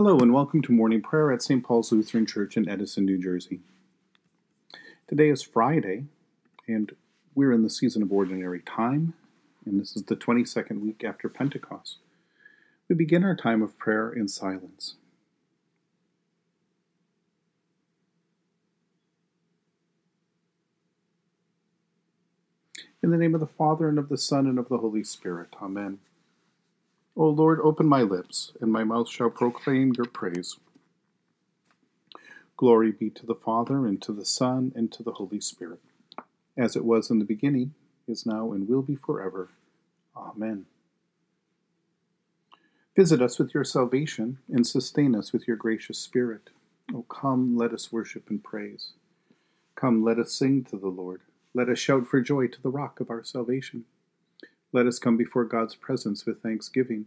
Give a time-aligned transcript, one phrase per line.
[0.00, 1.64] Hello, and welcome to morning prayer at St.
[1.64, 3.58] Paul's Lutheran Church in Edison, New Jersey.
[5.08, 6.04] Today is Friday,
[6.68, 6.94] and
[7.34, 9.14] we're in the season of ordinary time,
[9.66, 11.96] and this is the 22nd week after Pentecost.
[12.88, 14.94] We begin our time of prayer in silence.
[23.02, 25.56] In the name of the Father, and of the Son, and of the Holy Spirit.
[25.60, 25.98] Amen.
[27.20, 30.56] O Lord, open my lips, and my mouth shall proclaim your praise.
[32.56, 35.80] Glory be to the Father, and to the Son, and to the Holy Spirit,
[36.56, 37.74] as it was in the beginning,
[38.06, 39.48] is now, and will be forever.
[40.16, 40.66] Amen.
[42.94, 46.50] Visit us with your salvation, and sustain us with your gracious Spirit.
[46.94, 48.92] O come, let us worship and praise.
[49.74, 51.22] Come, let us sing to the Lord.
[51.52, 53.86] Let us shout for joy to the rock of our salvation.
[54.70, 57.06] Let us come before God's presence with thanksgiving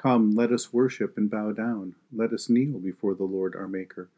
[0.00, 1.94] Come, let us worship and bow down.
[2.10, 4.08] Let us kneel before the Lord our Maker.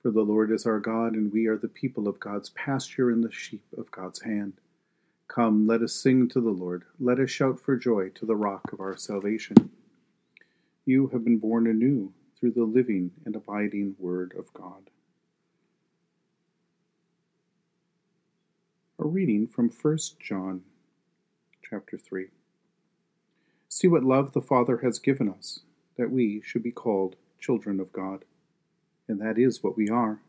[0.00, 3.24] For the Lord is our God, and we are the people of God's pasture and
[3.24, 4.52] the sheep of God's hand.
[5.26, 6.84] Come, let us sing to the Lord.
[7.00, 9.70] Let us shout for joy to the rock of our salvation.
[10.86, 14.88] You have been born anew through the living and abiding Word of God.
[19.00, 20.62] A reading from 1 John
[21.68, 22.28] chapter 3.
[23.74, 25.58] See what love the Father has given us,
[25.98, 28.24] that we should be called children of God.
[29.08, 30.20] And that is what we are.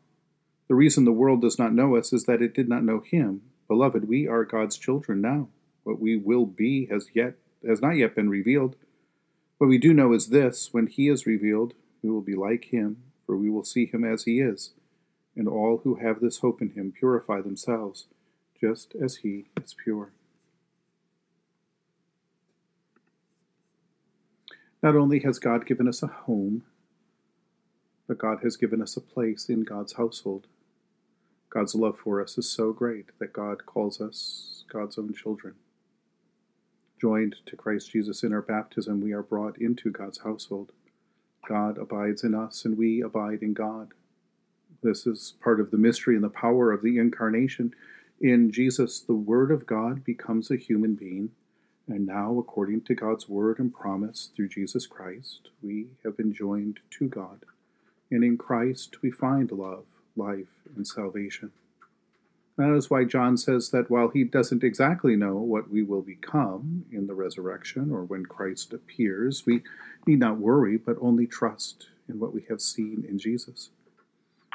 [0.68, 3.44] The reason the world does not know us is that it did not know him.
[3.68, 5.50] Beloved, we are God's children now.
[5.84, 8.78] What we will be has yet has not yet been revealed.
[9.60, 13.04] What we do know is this when he is revealed, we will be like him,
[13.28, 14.72] for we will see him as he is.
[15.36, 18.08] And all who have this hope in him purify themselves,
[18.60, 20.14] just as he is pure.
[24.86, 26.62] Not only has God given us a home,
[28.08, 30.46] but God has given us a place in God's household.
[31.50, 35.56] God's love for us is so great that God calls us God's own children.
[37.02, 40.72] Joined to Christ Jesus in our baptism, we are brought into God's household.
[41.50, 43.88] God abides in us, and we abide in God.
[44.84, 47.74] This is part of the mystery and the power of the incarnation.
[48.22, 51.32] In Jesus, the Word of God becomes a human being
[51.88, 56.80] and now, according to God's word and promise through Jesus Christ, we have been joined
[56.92, 57.46] to God.
[58.10, 59.86] And in Christ we find love,
[60.16, 61.52] life, and salvation.
[62.58, 66.86] That is why John says that while he doesn't exactly know what we will become
[66.92, 69.62] in the resurrection or when Christ appears, we
[70.08, 73.70] need not worry, but only trust in what we have seen in Jesus.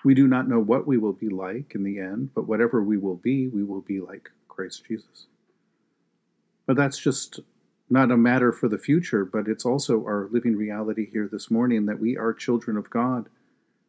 [0.03, 2.97] We do not know what we will be like in the end, but whatever we
[2.97, 5.27] will be, we will be like Christ Jesus.
[6.71, 7.41] But that's just
[7.91, 11.87] not a matter for the future, but it's also our living reality here this morning
[11.87, 13.29] that we are children of God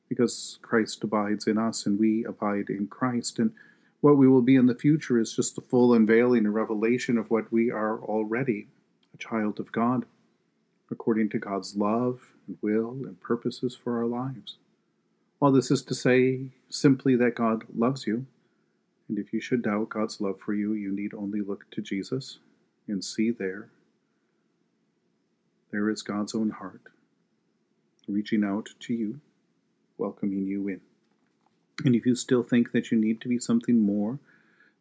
[0.09, 3.37] because Christ abides in us and we abide in Christ.
[3.37, 3.51] And
[3.99, 7.29] what we will be in the future is just the full unveiling and revelation of
[7.29, 8.65] what we are already
[9.13, 10.05] a child of God,
[10.89, 14.55] according to God's love and will and purposes for our lives.
[15.39, 18.25] All this is to say simply that God loves you.
[19.07, 22.39] And if you should doubt God's love for you, you need only look to Jesus
[22.87, 23.69] and see there,
[25.71, 26.81] there is God's own heart
[28.07, 29.21] reaching out to you,
[29.97, 30.81] welcoming you in.
[31.85, 34.19] And if you still think that you need to be something more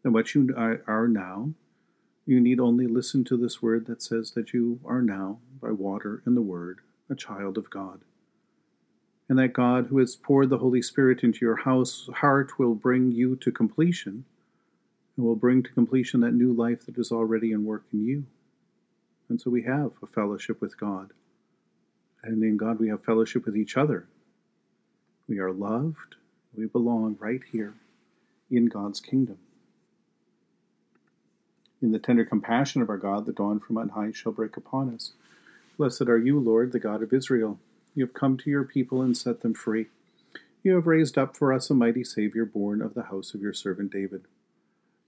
[0.02, 1.50] than what you are now,
[2.26, 6.22] you need only listen to this word that says that you are now, by water
[6.24, 6.78] and the word,
[7.08, 8.00] a child of God.
[9.28, 13.12] And that God, who has poured the Holy Spirit into your house, heart, will bring
[13.12, 14.24] you to completion
[15.20, 18.24] and will bring to completion that new life that is already in work in you.
[19.28, 21.10] And so we have a fellowship with God.
[22.22, 24.06] And in God we have fellowship with each other.
[25.28, 26.14] We are loved.
[26.56, 27.74] We belong right here
[28.50, 29.36] in God's kingdom.
[31.82, 34.94] In the tender compassion of our God, the dawn from on high shall break upon
[34.94, 35.12] us.
[35.76, 37.58] Blessed are you, Lord, the God of Israel.
[37.94, 39.88] You have come to your people and set them free.
[40.62, 43.52] You have raised up for us a mighty Savior born of the house of your
[43.52, 44.22] servant David.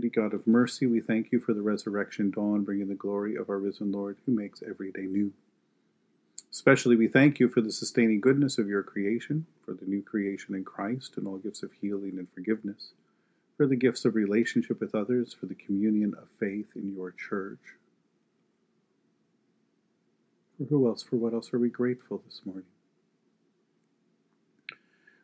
[0.00, 3.58] God of mercy, we thank you for the resurrection dawn, bringing the glory of our
[3.58, 5.32] risen Lord, who makes every day new.
[6.50, 10.54] Especially, we thank you for the sustaining goodness of your creation, for the new creation
[10.54, 12.92] in Christ, and all gifts of healing and forgiveness,
[13.56, 17.76] for the gifts of relationship with others, for the communion of faith in your church
[20.56, 21.02] for who else?
[21.02, 22.64] For what else are we grateful this morning?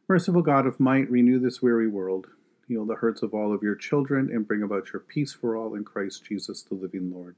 [0.08, 2.28] Merciful God of might, renew this weary world.
[2.70, 5.74] Heal the hurts of all of your children and bring about your peace for all
[5.74, 7.34] in Christ Jesus, the living Lord.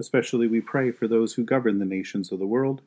[0.00, 2.82] Especially we pray for those who govern the nations of the world,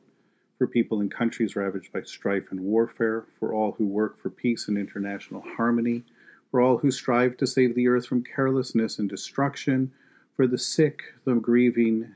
[0.58, 4.68] for people in countries ravaged by strife and warfare, for all who work for peace
[4.68, 6.02] and international harmony,
[6.50, 9.90] for all who strive to save the earth from carelessness and destruction,
[10.36, 12.14] for the sick, the grieving,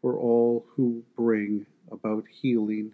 [0.00, 2.92] for all who bring about healing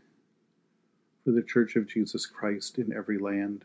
[1.22, 3.64] for the Church of Jesus Christ in every land.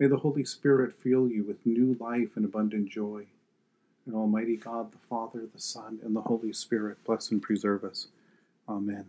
[0.00, 3.26] May the Holy Spirit fill you with new life and abundant joy.
[4.06, 8.08] And Almighty God, the Father, the Son, and the Holy Spirit bless and preserve us.
[8.66, 9.04] Amen.